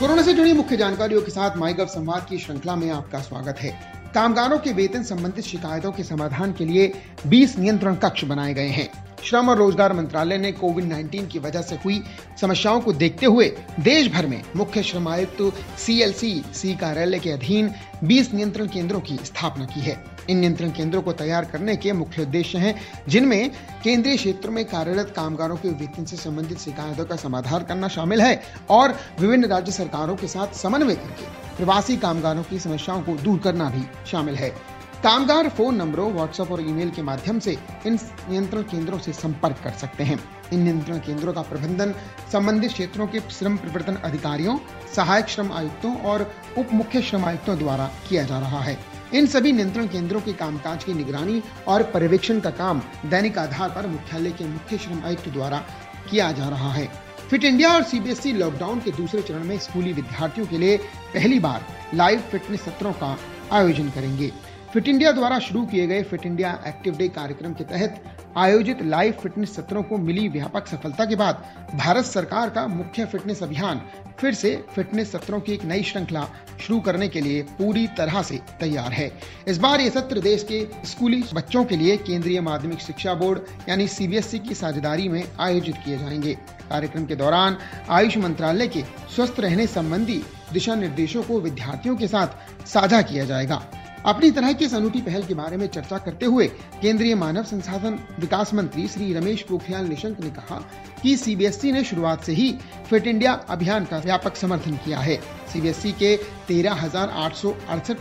Corona 0.00 0.22
से 0.22 0.32
जुड़ी 0.32 0.52
मुख्य 0.52 0.76
जानकारियों 0.76 1.22
के 1.22 1.30
साथ 1.30 1.56
माईगव 1.56 1.86
संवाद 1.86 2.26
की 2.30 2.38
श्रृंखला 2.38 2.76
में 2.76 2.90
आपका 2.90 3.18
स्वागत 3.18 3.58
है। 3.58 3.70
कामगारों 4.14 4.58
के 4.58 4.72
वेतन 4.72 5.02
संबंधित 5.02 5.44
शिकायतों 5.44 5.92
के 5.92 6.02
समाधान 6.02 6.52
के 6.52 6.64
लिए 6.64 6.92
20 7.26 7.58
नियंत्रण 7.58 7.94
कक्ष 7.94 8.24
बनाए 8.24 8.54
गए 8.54 8.68
हैं। 8.68 9.07
श्रम 9.24 9.48
और 9.48 9.56
रोज़गार 9.58 9.92
मंत्रालय 9.92 10.38
ने 10.38 10.52
कोविड 10.52 10.84
19 10.84 11.26
की 11.26 11.38
वजह 11.38 11.62
से 11.62 11.76
हुई 11.76 12.02
समस्याओं 12.40 12.80
को 12.80 12.92
देखते 12.92 13.26
हुए 13.26 13.48
देश 13.80 14.12
भर 14.12 14.26
में 14.26 14.42
मुख्य 14.56 14.82
श्रम 14.82 15.08
आयुक्त 15.08 15.42
सीएलसी 15.78 16.32
सी 16.34 16.52
सी 16.54 16.74
कार्यालय 16.74 17.18
के 17.18 17.30
अधीन 17.30 17.70
20 18.04 18.32
नियंत्रण 18.34 18.66
केंद्रों 18.66 19.00
की 19.00 19.16
स्थापना 19.16 19.64
की 19.64 19.80
है। 19.80 19.96
इन 20.30 20.38
नियंत्रण 20.38 20.70
केंद्रों 20.70 21.02
को 21.02 21.12
तैयार 21.12 21.44
करने 21.44 21.76
के 21.76 21.92
मुख्य 21.92 22.22
उद्देश्य 22.22 22.58
हैं, 22.58 22.74
जिनमें 23.08 23.50
केंद्रीय 23.84 24.16
क्षेत्रों 24.16 24.52
में 24.52 24.64
कार्यरत 24.64 25.12
कामगारों 25.16 25.56
के 25.56 25.68
वेतन 25.70 26.04
से 26.04 26.16
संबंधित 26.16 26.58
शिकायतों 26.58 27.04
का 27.04 27.16
समाधान 27.16 27.64
करना 27.64 27.88
शामिल 27.88 28.20
है 28.20 28.40
और 28.70 28.94
विभिन्न 29.20 29.46
राज्य 29.46 29.72
सरकारों 29.72 30.16
के 30.16 30.28
साथ 30.28 30.54
समन्वय 30.54 30.94
करके 30.94 31.56
प्रवासी 31.56 31.96
कामगारों 31.96 32.42
की 32.42 32.58
समस्याओं 32.58 33.02
को 33.02 33.14
दूर 33.14 33.38
करना 33.38 33.70
भी 33.70 33.82
शामिल 34.10 34.34
है। 34.34 34.77
कामगार 35.02 35.48
फ़ोन 35.48 35.76
नंबरों 35.76 36.10
व्हाट्सएप 36.12 36.50
और 36.52 36.60
ईमेल 36.60 36.88
के 36.90 37.02
माध्यम 37.02 37.38
से 37.38 37.52
इन 37.86 37.98
नियंत्रण 38.28 38.62
केंद्रों 38.62 38.98
से 38.98 39.12
संपर्क 39.12 39.60
कर 39.64 39.70
सकते 39.72 40.04
हैं। 40.04 40.18
इन 40.52 40.60
नियंत्रण 40.60 40.98
केंद्रों 40.98 41.32
का 41.32 41.42
प्रबंधन 41.42 41.94
संबंधित 42.32 42.72
क्षेत्रों 42.72 43.06
के 43.06 43.20
श्रम 43.30 43.56
प्रवर्तन 43.56 43.96
अधिकारियों, 44.04 44.56
सहायक 44.94 45.28
श्रम 45.28 45.52
आयुक्तों 45.52 45.94
और 46.02 46.22
उप 46.58 46.72
मुख्य 46.72 47.02
श्रम 47.02 47.24
आयुक्तों 47.24 47.58
द्वारा 47.58 47.90
किया 48.08 48.22
जा 48.22 48.38
रहा 48.38 48.60
है। 48.60 48.76
इन 49.14 49.26
सभी 49.26 49.52
नियंत्रण 49.52 49.86
केंद्रों 49.86 50.20
के 50.20 50.32
कामकाज 50.32 50.84
की 50.84 50.94
निगरानी 50.94 51.42
और 51.68 51.82
पर्यवेक्षण 51.92 52.40
का 52.40 52.50
काम 52.50 52.82
दैनिक 53.06 53.38
आधार 53.38 53.70
पर 53.70 53.86
मुख्यालय 53.86 54.30
के 54.30 54.46
मुख्य 54.46 54.78
श्रम 54.78 55.04
आयुक्त 55.04 55.28
द्वारा 55.28 55.64
किया 56.10 56.30
जा 56.32 56.48
रहा 56.48 56.72
है। 56.72 56.88
फिट 57.30 57.44
इंडिया 57.44 57.72
और 57.74 57.82
सीबीएसई 57.84 58.32
लॉकडाउन 58.32 58.80
के 58.80 58.90
दूसरे 58.90 59.22
चरण 59.22 59.44
में 59.44 59.58
स्कूली 59.58 59.92
विद्यार्थियों 59.92 60.46
के 60.46 60.58
लिए 60.58 60.76
पहली 61.14 61.38
बार 61.38 61.66
लाइव 61.94 62.20
फिटनेस 62.30 62.64
सत्रों 62.64 62.92
का 62.92 63.16
आयोजन 63.52 63.90
करेंगे। 63.90 64.32
फिट 64.72 64.88
इंडिया 64.88 65.10
द्वारा 65.12 65.38
शुरू 65.38 65.64
किए 65.66 65.86
गए 65.86 66.02
फिट 66.02 66.24
इंडिया 66.26 66.50
एक्टिव 66.66 66.96
डे 66.96 67.08
कार्यक्रम 67.08 67.52
के 67.52 67.64
तहत 67.64 68.02
आयोजित 68.36 68.82
लाइव 68.82 69.12
फिटनेस 69.12 69.54
सत्रों 69.56 69.82
को 69.82 69.98
मिली 69.98 70.28
व्यापक 70.28 70.66
सफलता 70.66 71.04
के 71.04 71.16
बाद 71.16 71.42
भारत 71.74 72.04
सरकार 72.04 72.50
का 72.50 72.66
मुख्य 72.66 73.04
फिटनेस 73.04 73.42
अभियान 73.42 73.80
फिर 74.20 74.34
से 74.34 74.54
फिटनेस 74.74 75.12
सत्रों 75.12 75.40
की 75.40 75.52
एक 75.52 75.64
नई 75.64 75.82
श्रृंखला 75.82 76.26
शुरू 76.60 76.80
करने 76.80 77.08
के 77.08 77.20
लिए 77.20 77.42
पूरी 77.58 77.86
तरह 77.88 78.22
से 78.22 78.40
तैयार 78.60 78.92
है। 78.92 79.10
इस 79.48 79.58
बार 79.58 79.80
ये 79.80 79.90
सत्र 79.90 80.20
देश 80.20 80.42
के 80.42 80.60
स्कूली 80.84 81.22
बच्चों 81.34 81.64
के 81.64 81.76
लिए 81.76 81.96
केंद्रीय 81.96 82.40
माध्यमिक 82.40 82.80
शिक्षा 82.80 83.14
बोर्ड 83.14 83.68
यानी 83.68 83.88
सीबीएसई 83.88 84.38
की 84.38 84.54
साझेदारी 84.54 85.08
में 85.08 85.22
आयोजित 85.40 85.76
किए 85.84 85.98
जाएँगे। 85.98 86.34
कार्यक्रम 86.70 87.04
के 87.06 87.16
दौरान 87.16 87.56
आयुष 87.90 88.16
मंत्रालय 88.16 88.68
के 88.68 88.82
स्वस्थ 89.16 89.40
रहने 89.40 89.66
संबंधी 89.66 90.22
दिशा 90.52 90.74
निर्देशों 90.74 91.22
को 91.22 91.40
विद्यार्थियों 91.40 91.96
के 91.96 92.08
साथ 92.08 92.66
साझा 92.66 93.02
किया 93.02 93.24
जाएगा। 93.24 93.62
अपनी 94.06 94.30
तरह 94.30 94.52
की 94.52 94.64
इस 94.64 94.74
अनूठी 94.74 95.00
पहल 95.02 95.22
के 95.22 95.34
बारे 95.34 95.56
में 95.56 95.66
चर्चा 95.66 95.98
करते 95.98 96.26
हुए 96.26 96.46
केंद्रीय 96.82 97.14
मानव 97.14 97.42
संसाधन 97.42 97.98
विकास 98.18 98.54
मंत्री 98.54 98.86
श्री 98.88 99.12
रमेश 99.14 99.42
पोखरियाल 99.42 99.86
निशंक 99.86 100.20
ने 100.20 100.30
कहा 100.30 100.60
कि 101.02 101.16
सीबीएसई 101.16 101.72
ने 101.72 101.84
शुरुआत 101.84 102.24
से 102.24 102.32
ही 102.32 102.52
फिट 102.90 103.06
इंडिया 103.06 103.32
अभियान 103.32 103.84
का 103.84 103.98
व्यापक 103.98 104.36
समर्थन 104.36 104.76
किया 104.76 104.98
है। 104.98 105.16
सीबीएसई 105.52 105.92
के 105.92 106.16
तेरह 106.48 106.88